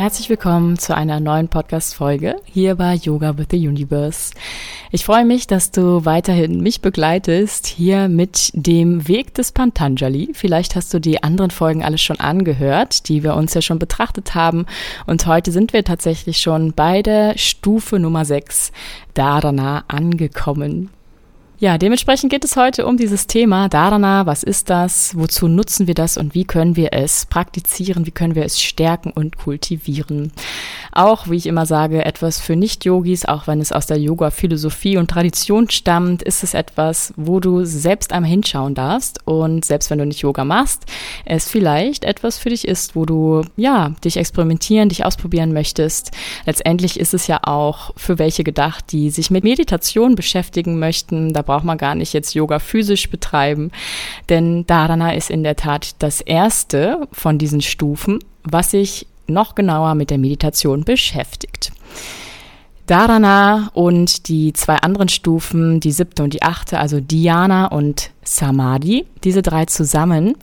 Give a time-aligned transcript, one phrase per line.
[0.00, 4.32] Herzlich willkommen zu einer neuen Podcast-Folge hier bei Yoga with the Universe.
[4.90, 10.30] Ich freue mich, dass du weiterhin mich begleitest hier mit dem Weg des Pantanjali.
[10.32, 14.34] Vielleicht hast du die anderen Folgen alles schon angehört, die wir uns ja schon betrachtet
[14.34, 14.64] haben.
[15.06, 18.72] Und heute sind wir tatsächlich schon bei der Stufe Nummer 6,
[19.12, 20.88] Dharana, angekommen.
[21.62, 24.24] Ja, dementsprechend geht es heute um dieses Thema Dharana.
[24.24, 25.14] Was ist das?
[25.14, 26.16] Wozu nutzen wir das?
[26.16, 28.06] Und wie können wir es praktizieren?
[28.06, 30.32] Wie können wir es stärken und kultivieren?
[30.90, 35.10] Auch, wie ich immer sage, etwas für Nicht-Yogis, auch wenn es aus der Yoga-Philosophie und
[35.10, 39.18] Tradition stammt, ist es etwas, wo du selbst einmal hinschauen darfst.
[39.26, 40.86] Und selbst wenn du nicht Yoga machst,
[41.26, 46.12] es vielleicht etwas für dich ist, wo du, ja, dich experimentieren, dich ausprobieren möchtest.
[46.46, 51.34] Letztendlich ist es ja auch für welche gedacht, die sich mit Meditation beschäftigen möchten.
[51.34, 53.72] Da braucht man gar nicht jetzt Yoga physisch betreiben,
[54.28, 59.96] denn Dharana ist in der Tat das erste von diesen Stufen, was sich noch genauer
[59.96, 61.72] mit der Meditation beschäftigt.
[62.86, 69.06] Dharana und die zwei anderen Stufen, die siebte und die achte, also Dhyana und Samadhi,
[69.24, 70.34] diese drei zusammen,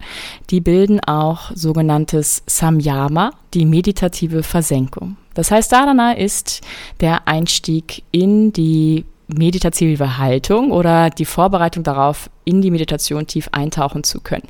[0.50, 5.16] die bilden auch sogenanntes Samyama, die meditative Versenkung.
[5.36, 6.60] Das heißt, Dharana ist
[7.00, 14.04] der Einstieg in die meditative Haltung oder die Vorbereitung darauf, in die Meditation tief eintauchen
[14.04, 14.48] zu können.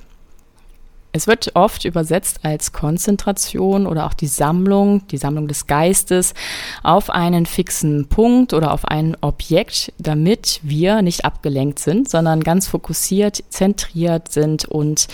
[1.14, 6.36] Es wird oft übersetzt als Konzentration oder auch die Sammlung, die Sammlung des Geistes
[6.84, 12.68] auf einen fixen Punkt oder auf ein Objekt, damit wir nicht abgelenkt sind, sondern ganz
[12.68, 15.08] fokussiert, zentriert sind und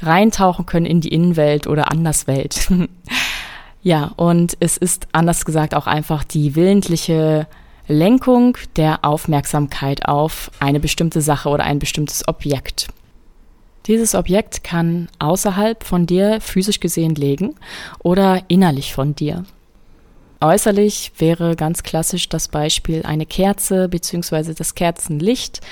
[0.00, 2.70] reintauchen können in die Innenwelt oder Anderswelt.
[3.82, 7.46] ja, und es ist anders gesagt auch einfach die willentliche
[7.86, 12.88] Lenkung der Aufmerksamkeit auf eine bestimmte Sache oder ein bestimmtes Objekt.
[13.86, 17.56] Dieses Objekt kann außerhalb von dir physisch gesehen liegen
[18.02, 19.44] oder innerlich von dir.
[20.44, 24.52] Äußerlich wäre ganz klassisch das Beispiel eine Kerze bzw.
[24.52, 25.62] das Kerzenlicht.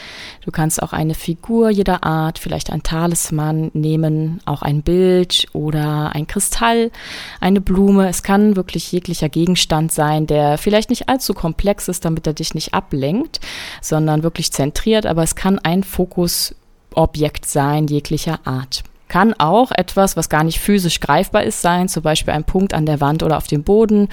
[0.46, 6.14] Du kannst auch eine Figur jeder Art, vielleicht ein Talisman nehmen, auch ein Bild oder
[6.14, 6.90] ein Kristall,
[7.38, 8.08] eine Blume.
[8.08, 12.54] Es kann wirklich jeglicher Gegenstand sein, der vielleicht nicht allzu komplex ist, damit er dich
[12.54, 13.40] nicht ablenkt,
[13.82, 20.30] sondern wirklich zentriert, aber es kann ein Fokusobjekt sein jeglicher Art kann auch etwas, was
[20.30, 23.46] gar nicht physisch greifbar ist, sein, zum Beispiel ein Punkt an der Wand oder auf
[23.46, 24.08] dem Boden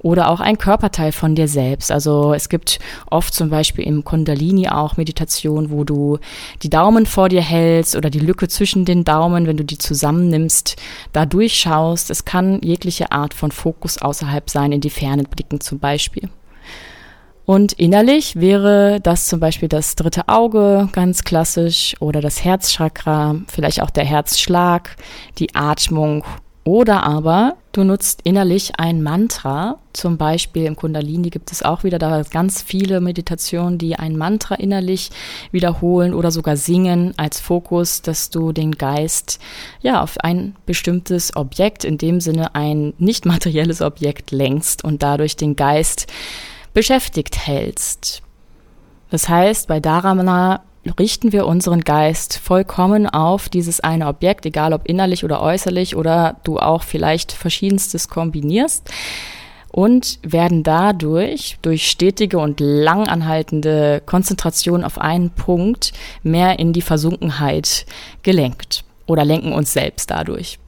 [0.00, 1.90] oder auch ein Körperteil von dir selbst.
[1.90, 2.78] Also es gibt
[3.10, 6.18] oft zum Beispiel im Kundalini auch Meditation, wo du
[6.62, 10.76] die Daumen vor dir hältst oder die Lücke zwischen den Daumen, wenn du die zusammennimmst,
[11.14, 12.10] da durchschaust.
[12.10, 16.28] Es kann jegliche Art von Fokus außerhalb sein, in die Ferne blicken zum Beispiel.
[17.44, 23.82] Und innerlich wäre das zum Beispiel das dritte Auge, ganz klassisch, oder das Herzchakra, vielleicht
[23.82, 24.96] auch der Herzschlag,
[25.38, 26.24] die Atmung.
[26.64, 31.98] Oder aber du nutzt innerlich ein Mantra, zum Beispiel im Kundalini gibt es auch wieder
[31.98, 35.10] da ganz viele Meditationen, die ein Mantra innerlich
[35.50, 39.40] wiederholen oder sogar singen als Fokus, dass du den Geist
[39.80, 45.36] ja auf ein bestimmtes Objekt, in dem Sinne ein nicht materielles Objekt lenkst und dadurch
[45.36, 46.06] den Geist
[46.74, 48.22] beschäftigt hältst.
[49.10, 50.62] Das heißt, bei Dharana
[50.98, 56.36] richten wir unseren Geist vollkommen auf dieses eine Objekt, egal ob innerlich oder äußerlich oder
[56.44, 58.90] du auch vielleicht verschiedenstes kombinierst
[59.70, 67.86] und werden dadurch durch stetige und langanhaltende Konzentration auf einen Punkt mehr in die Versunkenheit
[68.22, 70.58] gelenkt oder lenken uns selbst dadurch.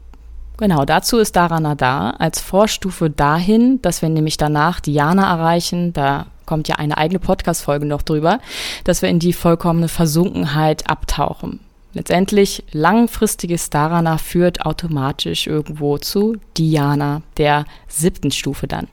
[0.56, 6.26] Genau, dazu ist Dharana da, als Vorstufe dahin, dass wir nämlich danach Diana erreichen, da
[6.46, 8.38] kommt ja eine eigene Podcast-Folge noch drüber,
[8.84, 11.60] dass wir in die vollkommene Versunkenheit abtauchen.
[11.92, 18.88] Letztendlich langfristiges Dharana führt automatisch irgendwo zu Dhyana, der siebten Stufe dann.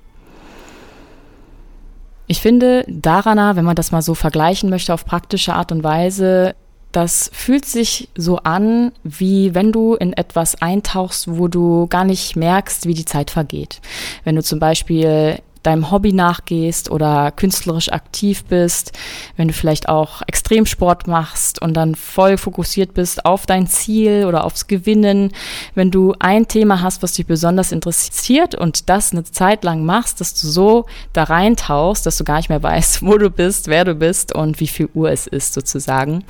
[2.27, 6.55] Ich finde, Dharana, wenn man das mal so vergleichen möchte auf praktische Art und Weise,
[6.91, 12.35] das fühlt sich so an, wie wenn du in etwas eintauchst, wo du gar nicht
[12.35, 13.81] merkst, wie die Zeit vergeht.
[14.23, 18.93] Wenn du zum Beispiel deinem Hobby nachgehst oder künstlerisch aktiv bist,
[19.37, 24.43] wenn du vielleicht auch Extremsport machst und dann voll fokussiert bist auf dein Ziel oder
[24.43, 25.31] aufs Gewinnen,
[25.75, 30.19] wenn du ein Thema hast, was dich besonders interessiert und das eine Zeit lang machst,
[30.19, 33.85] dass du so da reintauchst, dass du gar nicht mehr weißt, wo du bist, wer
[33.85, 36.23] du bist und wie viel Uhr es ist sozusagen.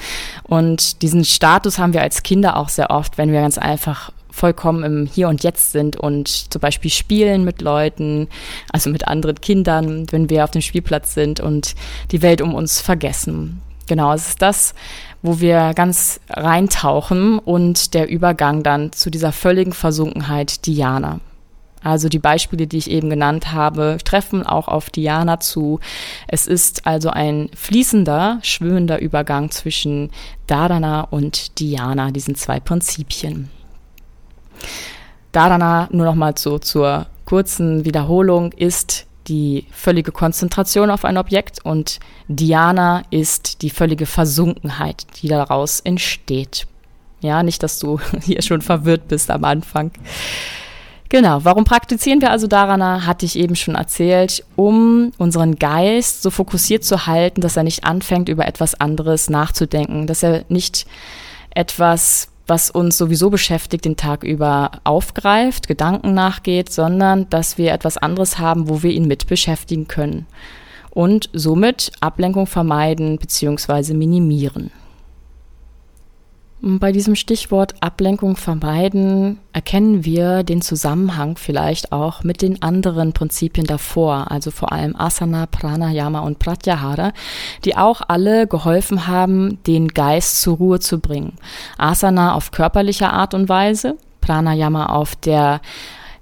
[0.44, 4.84] Und diesen Status haben wir als Kinder auch sehr oft, wenn wir ganz einfach vollkommen
[4.84, 8.28] im Hier und Jetzt sind und zum Beispiel spielen mit Leuten,
[8.72, 11.76] also mit anderen Kindern, wenn wir auf dem Spielplatz sind und
[12.12, 13.62] die Welt um uns vergessen.
[13.88, 14.74] Genau, es ist das,
[15.22, 21.20] wo wir ganz reintauchen und der Übergang dann zu dieser völligen Versunkenheit Diana.
[21.84, 25.80] Also die Beispiele, die ich eben genannt habe, treffen auch auf Dhyana zu.
[26.28, 30.12] Es ist also ein fließender, schwimmender Übergang zwischen
[30.46, 33.50] Dharana und Dhyana, diesen zwei Prinzipien.
[35.32, 42.00] Dharana, nur nochmal so zur kurzen Wiederholung, ist die völlige Konzentration auf ein Objekt und
[42.28, 46.68] Dhyana ist die völlige Versunkenheit, die daraus entsteht.
[47.22, 49.92] Ja, nicht, dass du hier schon verwirrt bist am Anfang.
[51.10, 56.30] Genau, warum praktizieren wir also Dharana, hatte ich eben schon erzählt, um unseren Geist so
[56.30, 60.86] fokussiert zu halten, dass er nicht anfängt, über etwas anderes nachzudenken, dass er nicht
[61.54, 67.98] etwas, was uns sowieso beschäftigt, den Tag über aufgreift, Gedanken nachgeht, sondern dass wir etwas
[67.98, 70.26] anderes haben, wo wir ihn mit beschäftigen können
[70.90, 73.94] und somit Ablenkung vermeiden bzw.
[73.94, 74.70] minimieren.
[76.64, 83.66] Bei diesem Stichwort Ablenkung vermeiden erkennen wir den Zusammenhang vielleicht auch mit den anderen Prinzipien
[83.66, 87.14] davor, also vor allem Asana, Pranayama und Pratyahara,
[87.66, 91.34] die auch alle geholfen haben, den Geist zur Ruhe zu bringen.
[91.80, 95.62] Asana auf körperlicher Art und Weise, Pranayama auf der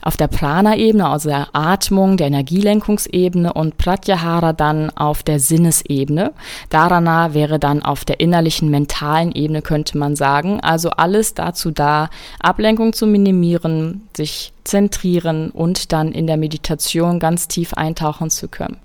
[0.01, 6.33] auf der Prana-Ebene, also der Atmung, der Energielenkungsebene und Pratyahara dann auf der Sinnesebene.
[6.69, 10.59] Dharana wäre dann auf der innerlichen mentalen Ebene, könnte man sagen.
[10.61, 12.09] Also alles dazu da,
[12.39, 18.77] Ablenkung zu minimieren, sich zentrieren und dann in der Meditation ganz tief eintauchen zu können.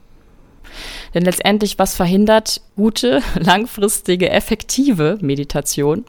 [1.14, 6.04] Denn letztendlich, was verhindert gute, langfristige, effektive Meditation?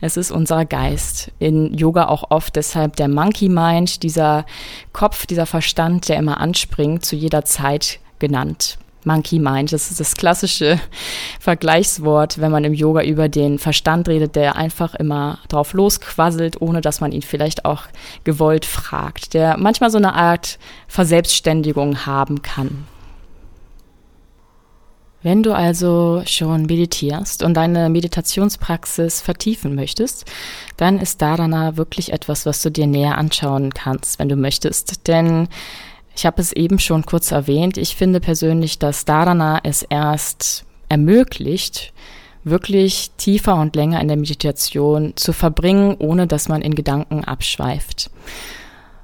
[0.00, 1.30] Es ist unser Geist.
[1.38, 4.46] In Yoga auch oft deshalb der Monkey Mind, dieser
[4.92, 8.78] Kopf, dieser Verstand, der immer anspringt, zu jeder Zeit genannt.
[9.04, 10.78] Monkey Mind, das ist das klassische
[11.40, 16.80] Vergleichswort, wenn man im Yoga über den Verstand redet, der einfach immer drauf losquasselt, ohne
[16.80, 17.84] dass man ihn vielleicht auch
[18.24, 22.86] gewollt fragt, der manchmal so eine Art Verselbstständigung haben kann.
[25.28, 30.24] Wenn du also schon meditierst und deine Meditationspraxis vertiefen möchtest,
[30.78, 35.06] dann ist Dharana wirklich etwas, was du dir näher anschauen kannst, wenn du möchtest.
[35.06, 35.48] Denn
[36.16, 41.92] ich habe es eben schon kurz erwähnt, ich finde persönlich, dass Dharana es erst ermöglicht,
[42.42, 48.10] wirklich tiefer und länger in der Meditation zu verbringen, ohne dass man in Gedanken abschweift.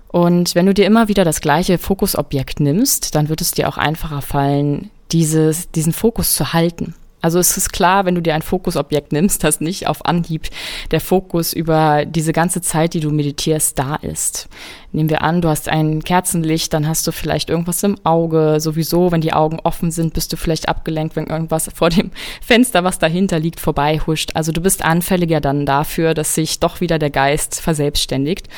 [0.08, 3.76] Und wenn du dir immer wieder das gleiche Fokusobjekt nimmst, dann wird es dir auch
[3.76, 6.94] einfacher fallen, dieses, diesen Fokus zu halten.
[7.24, 10.50] Also es ist klar, wenn du dir ein Fokusobjekt nimmst, dass nicht auf Anhieb
[10.90, 14.50] der Fokus über diese ganze Zeit, die du meditierst, da ist.
[14.92, 18.60] Nehmen wir an, du hast ein Kerzenlicht, dann hast du vielleicht irgendwas im Auge.
[18.60, 22.10] Sowieso, wenn die Augen offen sind, bist du vielleicht abgelenkt, wenn irgendwas vor dem
[22.42, 24.32] Fenster, was dahinter liegt, vorbeihuscht.
[24.34, 28.50] Also du bist anfälliger dann dafür, dass sich doch wieder der Geist verselbstständigt.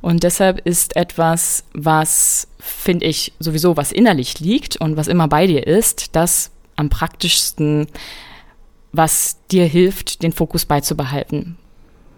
[0.00, 5.46] Und deshalb ist etwas, was finde ich sowieso, was innerlich liegt und was immer bei
[5.46, 7.88] dir ist, das am praktischsten,
[8.92, 11.56] was dir hilft, den Fokus beizubehalten.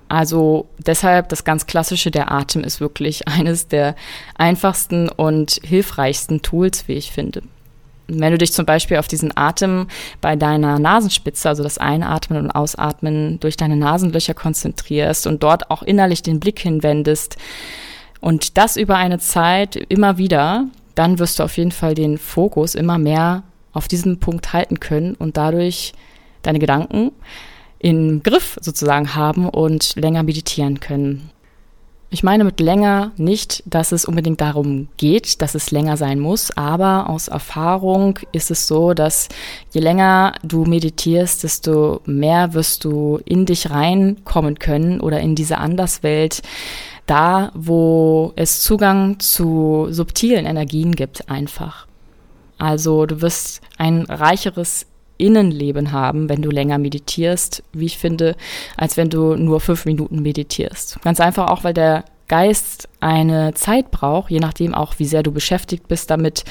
[0.08, 3.94] Also deshalb das ganz klassische, der Atem ist wirklich eines der
[4.36, 7.42] einfachsten und hilfreichsten Tools, wie ich finde.
[8.10, 9.86] Wenn du dich zum Beispiel auf diesen Atem
[10.22, 15.82] bei deiner Nasenspitze, also das Einatmen und Ausatmen durch deine Nasenlöcher konzentrierst und dort auch
[15.82, 17.36] innerlich den Blick hinwendest
[18.20, 22.74] und das über eine Zeit immer wieder, dann wirst du auf jeden Fall den Fokus
[22.74, 23.42] immer mehr
[23.78, 25.94] auf diesen Punkt halten können und dadurch
[26.42, 27.12] deine Gedanken
[27.78, 31.30] im Griff sozusagen haben und länger meditieren können.
[32.10, 36.50] Ich meine mit länger nicht, dass es unbedingt darum geht, dass es länger sein muss,
[36.56, 39.28] aber aus Erfahrung ist es so, dass
[39.72, 45.58] je länger du meditierst, desto mehr wirst du in dich reinkommen können oder in diese
[45.58, 46.40] Anderswelt,
[47.04, 51.87] da wo es Zugang zu subtilen Energien gibt einfach.
[52.58, 54.86] Also du wirst ein reicheres
[55.16, 58.36] Innenleben haben, wenn du länger meditierst, wie ich finde,
[58.76, 61.00] als wenn du nur fünf Minuten meditierst.
[61.02, 65.32] Ganz einfach auch, weil der Geist eine Zeit braucht, je nachdem auch, wie sehr du
[65.32, 66.44] beschäftigt bist damit,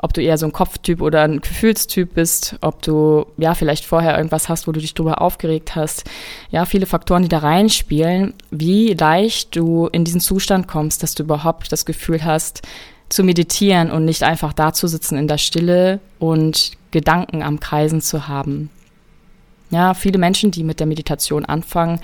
[0.00, 4.16] ob du eher so ein Kopftyp oder ein Gefühlstyp bist, ob du ja vielleicht vorher
[4.16, 6.04] irgendwas hast, wo du dich drüber aufgeregt hast.
[6.50, 11.24] Ja, viele Faktoren, die da reinspielen, wie leicht du in diesen Zustand kommst, dass du
[11.24, 12.62] überhaupt das Gefühl hast,
[13.08, 18.00] zu meditieren und nicht einfach da zu sitzen in der Stille und Gedanken am Kreisen
[18.00, 18.70] zu haben.
[19.70, 22.00] Ja, viele Menschen, die mit der Meditation anfangen,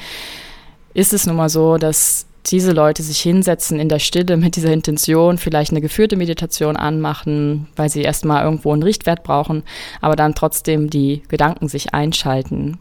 [0.93, 4.73] ist es nun mal so, dass diese Leute sich hinsetzen in der Stille mit dieser
[4.73, 9.63] Intention, vielleicht eine geführte Meditation anmachen, weil sie erstmal irgendwo einen Richtwert brauchen,
[10.03, 12.79] aber dann trotzdem die Gedanken sich einschalten.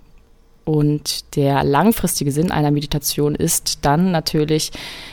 [0.66, 4.72] Und der langfristige Sinn einer Meditation ist dann natürlich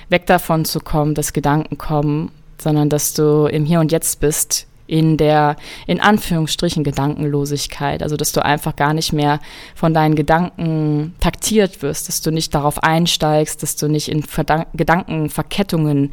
[0.08, 2.30] weg davon zu kommen, dass Gedanken kommen
[2.62, 5.54] sondern dass du im Hier und Jetzt bist, in der,
[5.86, 8.02] in Anführungsstrichen, Gedankenlosigkeit.
[8.02, 9.38] Also, dass du einfach gar nicht mehr
[9.76, 14.66] von deinen Gedanken taktiert wirst, dass du nicht darauf einsteigst, dass du nicht in Verdan
[14.74, 16.10] Gedankenverkettungen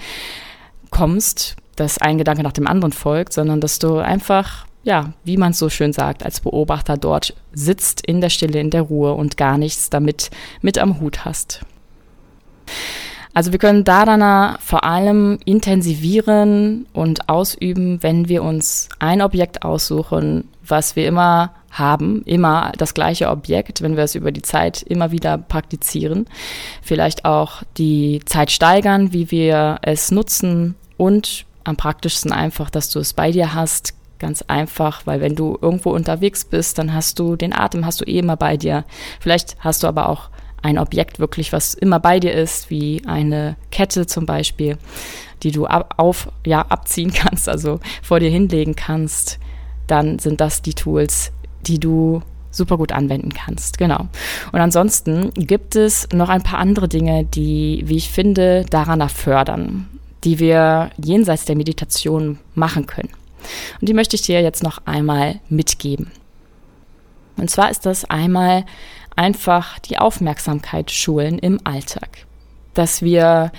[0.92, 5.52] kommst, dass ein Gedanke nach dem anderen folgt, sondern dass du einfach, ja, wie man
[5.52, 9.38] es so schön sagt, als Beobachter dort sitzt in der Stille, in der Ruhe und
[9.38, 10.30] gar nichts damit
[10.62, 11.62] mit am Hut hast.
[13.38, 20.46] Also wir können Dharana vor allem intensivieren und ausüben, wenn wir uns ein Objekt aussuchen,
[20.66, 25.12] was wir immer haben, immer das gleiche Objekt, wenn wir es über die Zeit immer
[25.12, 26.26] wieder praktizieren.
[26.82, 32.98] Vielleicht auch die Zeit steigern, wie wir es nutzen und am praktischsten einfach, dass du
[32.98, 37.36] es bei dir hast, Ganz einfach, weil wenn du irgendwo unterwegs bist, dann hast du
[37.36, 38.84] den Atem, hast du eh immer bei dir.
[39.20, 40.32] Vielleicht hast du aber auch
[40.68, 44.78] ein Objekt wirklich, was immer bei dir ist, wie eine Kette zum Beispiel,
[45.44, 49.40] die du ab, auf, ja, abziehen kannst, also vor dir hinlegen kannst,
[49.88, 51.32] dann sind das die Tools,
[51.62, 52.22] die du
[52.52, 53.78] super gut anwenden kannst.
[53.78, 54.08] Genau.
[54.52, 59.88] Und ansonsten gibt es noch ein paar andere Dinge, die, wie ich finde, daran fördern,
[60.24, 63.10] die wir jenseits der Meditation machen können.
[63.80, 66.12] Und die möchte ich dir jetzt noch einmal mitgeben.
[67.38, 68.66] Und zwar ist das einmal
[69.18, 72.26] einfach die Aufmerksamkeit schulen im Alltag.
[72.74, 73.52] Dass wir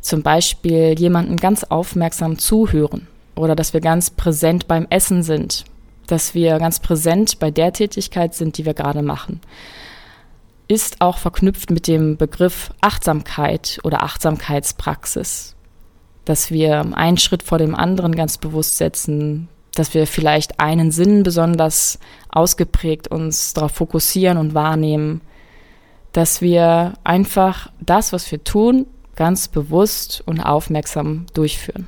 [0.00, 5.64] zum Beispiel jemanden ganz aufmerksam zuhören oder dass wir ganz präsent beim Essen sind,
[6.06, 9.40] dass wir ganz präsent bei der Tätigkeit sind, die wir gerade machen,
[10.68, 15.56] ist auch verknüpft mit dem Begriff Achtsamkeit oder Achtsamkeitspraxis.
[16.24, 21.22] Dass wir einen Schritt vor dem anderen ganz bewusst setzen, dass wir vielleicht einen Sinn
[21.22, 21.98] besonders
[22.28, 25.20] ausgeprägt uns darauf fokussieren und wahrnehmen,
[26.12, 28.86] dass wir einfach das, was wir tun,
[29.16, 31.86] ganz bewusst und aufmerksam durchführen.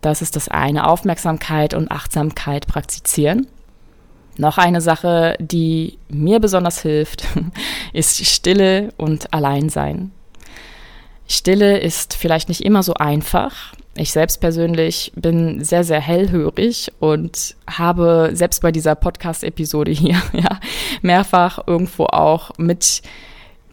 [0.00, 3.46] Das ist das eine, Aufmerksamkeit und Achtsamkeit praktizieren.
[4.36, 7.24] Noch eine Sache, die mir besonders hilft,
[7.92, 10.10] ist Stille und Alleinsein.
[11.26, 17.54] Stille ist vielleicht nicht immer so einfach, ich selbst persönlich bin sehr, sehr hellhörig und
[17.68, 20.60] habe selbst bei dieser Podcast-Episode hier ja,
[21.02, 23.02] mehrfach irgendwo auch mit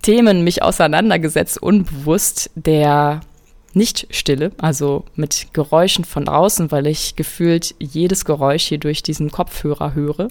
[0.01, 3.21] Themen mich auseinandergesetzt, unbewusst der
[3.73, 9.93] Nicht-Stille, also mit Geräuschen von draußen, weil ich gefühlt jedes Geräusch hier durch diesen Kopfhörer
[9.93, 10.27] höre.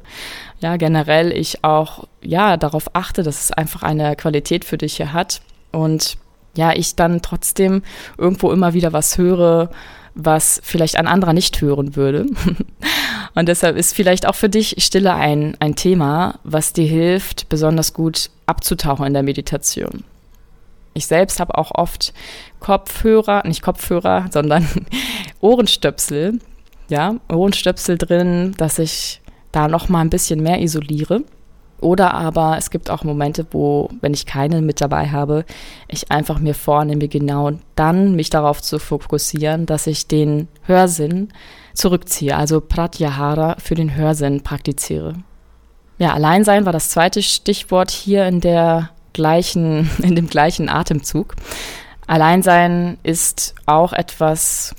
[0.60, 5.12] Ja, generell ich auch, ja, darauf achte, dass es einfach eine Qualität für dich hier
[5.12, 5.40] hat
[5.72, 6.16] und
[6.56, 7.82] ja, ich dann trotzdem
[8.18, 9.70] irgendwo immer wieder was höre,
[10.14, 12.26] was vielleicht ein anderer nicht hören würde.
[13.34, 17.94] Und deshalb ist vielleicht auch für dich Stille ein, ein Thema, was dir hilft, besonders
[17.94, 20.04] gut abzutauchen in der Meditation.
[20.94, 22.12] Ich selbst habe auch oft
[22.58, 24.66] Kopfhörer, nicht Kopfhörer, sondern
[25.40, 26.40] Ohrenstöpsel,
[26.88, 29.20] ja, Ohrenstöpsel drin, dass ich
[29.52, 31.22] da noch mal ein bisschen mehr isoliere.
[31.80, 35.44] Oder aber es gibt auch Momente, wo, wenn ich keine mit dabei habe,
[35.88, 41.28] ich einfach mir vornehme, genau dann mich darauf zu fokussieren, dass ich den Hörsinn
[41.74, 45.14] zurückziehe, also Pratyahara für den Hörsinn praktiziere.
[45.98, 51.34] Ja, Alleinsein war das zweite Stichwort hier in der gleichen, in dem gleichen Atemzug.
[52.06, 54.74] Alleinsein ist auch etwas,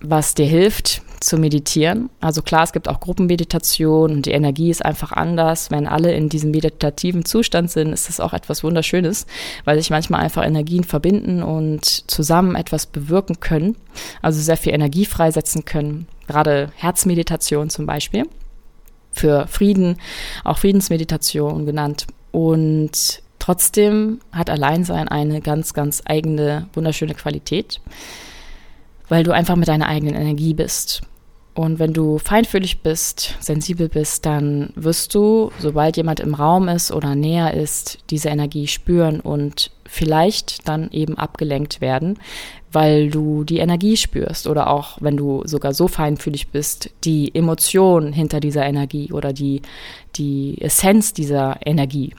[0.00, 2.10] was dir hilft, zu meditieren.
[2.20, 5.70] Also klar, es gibt auch Gruppenmeditation und die Energie ist einfach anders.
[5.70, 9.26] Wenn alle in diesem meditativen Zustand sind, ist das auch etwas Wunderschönes,
[9.64, 13.76] weil sich manchmal einfach Energien verbinden und zusammen etwas bewirken können.
[14.22, 16.06] Also sehr viel Energie freisetzen können.
[16.26, 18.24] Gerade Herzmeditation zum Beispiel.
[19.12, 19.96] Für Frieden,
[20.44, 22.06] auch Friedensmeditation genannt.
[22.32, 27.80] Und trotzdem hat Alleinsein eine ganz, ganz eigene, wunderschöne Qualität
[29.08, 31.02] weil du einfach mit deiner eigenen Energie bist.
[31.56, 36.92] Und wenn du feinfühlig bist, sensibel bist, dann wirst du, sobald jemand im Raum ist
[36.92, 42.18] oder näher ist, diese Energie spüren und vielleicht dann eben abgelenkt werden,
[42.72, 48.12] weil du die Energie spürst oder auch wenn du sogar so feinfühlig bist, die Emotion
[48.12, 49.62] hinter dieser Energie oder die,
[50.16, 52.12] die Essenz dieser Energie.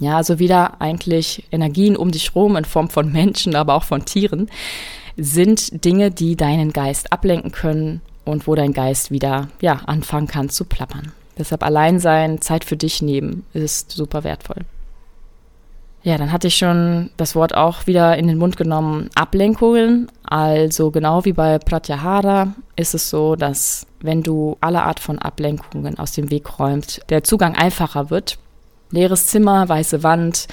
[0.00, 4.04] Ja, also wieder eigentlich Energien um dich rum in Form von Menschen, aber auch von
[4.04, 4.48] Tieren,
[5.16, 10.48] sind Dinge, die deinen Geist ablenken können und wo dein Geist wieder ja, anfangen kann
[10.48, 11.12] zu plappern.
[11.38, 14.64] Deshalb allein sein, Zeit für dich nehmen, ist super wertvoll.
[16.04, 20.10] Ja, dann hatte ich schon das Wort auch wieder in den Mund genommen, Ablenkungen.
[20.24, 25.98] Also genau wie bei Pratyahara ist es so, dass wenn du alle Art von Ablenkungen
[25.98, 28.38] aus dem Weg räumst, der Zugang einfacher wird.
[28.90, 30.48] Leeres Zimmer, weiße Wand,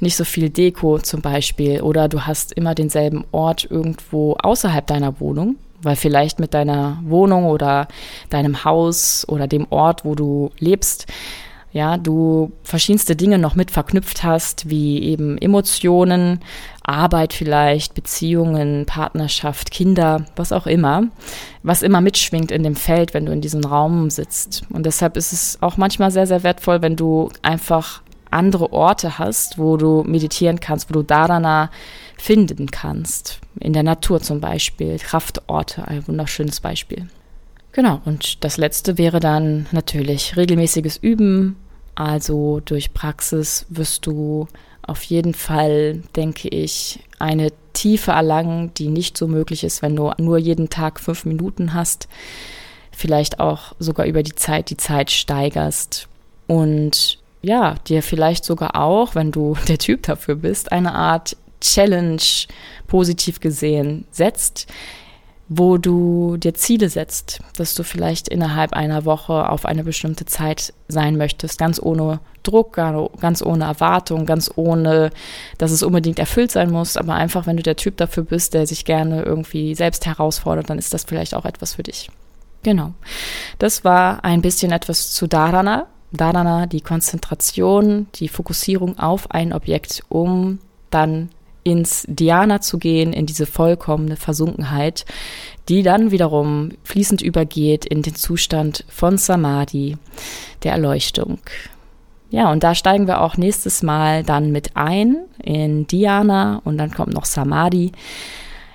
[0.00, 5.20] nicht so viel Deko zum Beispiel oder du hast immer denselben Ort irgendwo außerhalb deiner
[5.20, 7.88] Wohnung, weil vielleicht mit deiner Wohnung oder
[8.30, 11.06] deinem Haus oder dem Ort, wo du lebst,
[11.70, 16.40] ja, du verschiedenste Dinge noch mit verknüpft hast, wie eben Emotionen,
[16.82, 21.04] Arbeit vielleicht, Beziehungen, Partnerschaft, Kinder, was auch immer,
[21.62, 24.62] was immer mitschwingt in dem Feld, wenn du in diesem Raum sitzt.
[24.70, 29.58] Und deshalb ist es auch manchmal sehr, sehr wertvoll, wenn du einfach andere Orte hast,
[29.58, 31.70] wo du meditieren kannst, wo du Dharana
[32.16, 33.40] finden kannst.
[33.60, 37.08] In der Natur zum Beispiel, Kraftorte, ein wunderschönes Beispiel.
[37.72, 41.56] Genau, und das letzte wäre dann natürlich regelmäßiges Üben.
[41.94, 44.48] Also durch Praxis wirst du
[44.82, 50.10] auf jeden Fall, denke ich, eine Tiefe erlangen, die nicht so möglich ist, wenn du
[50.18, 52.08] nur jeden Tag fünf Minuten hast.
[52.90, 56.08] Vielleicht auch sogar über die Zeit die Zeit steigerst.
[56.46, 62.22] Und ja, dir vielleicht sogar auch, wenn du der Typ dafür bist, eine Art Challenge
[62.86, 64.66] positiv gesehen setzt,
[65.48, 70.74] wo du dir Ziele setzt, dass du vielleicht innerhalb einer Woche auf eine bestimmte Zeit
[70.88, 75.10] sein möchtest, ganz ohne Druck, ganz ohne Erwartung, ganz ohne,
[75.56, 78.66] dass es unbedingt erfüllt sein muss, aber einfach, wenn du der Typ dafür bist, der
[78.66, 82.10] sich gerne irgendwie selbst herausfordert, dann ist das vielleicht auch etwas für dich.
[82.62, 82.92] Genau.
[83.58, 85.86] Das war ein bisschen etwas zu Dharana.
[86.12, 90.58] Dharana, die Konzentration, die Fokussierung auf ein Objekt, um
[90.90, 91.28] dann
[91.64, 95.04] ins Dhyana zu gehen, in diese vollkommene Versunkenheit,
[95.68, 99.98] die dann wiederum fließend übergeht in den Zustand von Samadhi,
[100.62, 101.38] der Erleuchtung.
[102.30, 106.90] Ja, und da steigen wir auch nächstes Mal dann mit ein in Dhyana und dann
[106.90, 107.92] kommt noch Samadhi.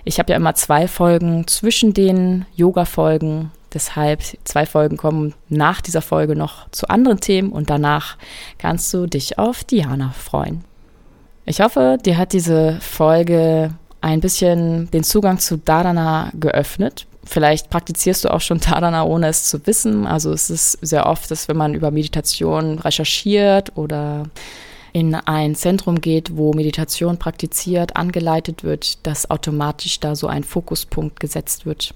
[0.06, 6.02] Ich habe ja immer zwei Folgen zwischen den Yoga-Folgen Deshalb zwei Folgen kommen nach dieser
[6.02, 8.18] Folge noch zu anderen Themen und danach
[8.58, 10.64] kannst du dich auf Diana freuen.
[11.46, 13.72] Ich hoffe, dir hat diese Folge
[14.02, 17.08] ein bisschen den Zugang zu Dharana geöffnet.
[17.26, 20.06] Vielleicht praktizierst du auch schon Dharana, ohne es zu wissen.
[20.06, 24.26] Also es ist sehr oft, dass wenn man über Meditation recherchiert oder
[24.92, 31.20] in ein Zentrum geht, wo Meditation praktiziert, angeleitet wird, dass automatisch da so ein Fokuspunkt
[31.20, 31.96] gesetzt wird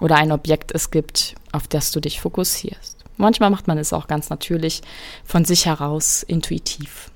[0.00, 3.04] oder ein Objekt es gibt, auf das du dich fokussierst.
[3.16, 4.82] Manchmal macht man es auch ganz natürlich
[5.24, 7.10] von sich heraus intuitiv.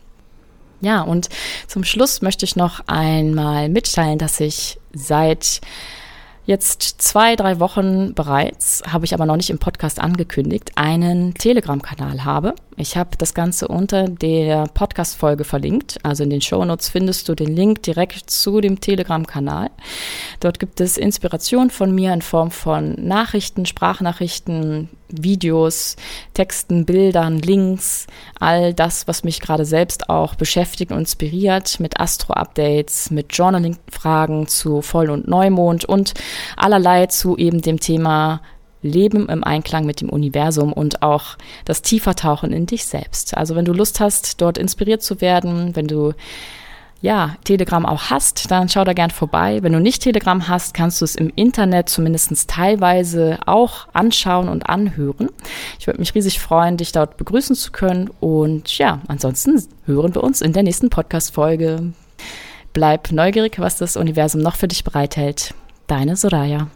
[0.80, 1.28] Ja, und
[1.66, 5.60] zum Schluss möchte ich noch einmal mitteilen, dass ich seit
[6.48, 12.24] jetzt zwei, drei Wochen bereits, habe ich aber noch nicht im Podcast angekündigt, einen Telegram-Kanal
[12.24, 12.54] habe.
[12.78, 15.98] Ich habe das Ganze unter der Podcast-Folge verlinkt.
[16.04, 19.68] Also in den Show Notes findest du den Link direkt zu dem Telegram-Kanal.
[20.40, 25.96] Dort gibt es Inspiration von mir in Form von Nachrichten, Sprachnachrichten, Videos,
[26.34, 28.06] Texten, Bildern, Links,
[28.38, 34.82] all das, was mich gerade selbst auch beschäftigt und inspiriert, mit Astro-Updates, mit Journaling-Fragen zu
[34.82, 36.14] Voll- und Neumond und
[36.56, 38.40] allerlei zu eben dem Thema
[38.82, 43.36] Leben im Einklang mit dem Universum und auch das Tiefertauchen in dich selbst.
[43.36, 46.12] Also wenn du Lust hast, dort inspiriert zu werden, wenn du
[47.00, 49.62] ja, Telegram auch hast, dann schau da gern vorbei.
[49.62, 54.68] Wenn du nicht Telegram hast, kannst du es im Internet zumindest teilweise auch anschauen und
[54.68, 55.28] anhören.
[55.78, 58.10] Ich würde mich riesig freuen, dich dort begrüßen zu können.
[58.20, 61.92] Und ja, ansonsten hören wir uns in der nächsten Podcast-Folge.
[62.72, 65.54] Bleib neugierig, was das Universum noch für dich bereithält.
[65.86, 66.68] Deine Soraya.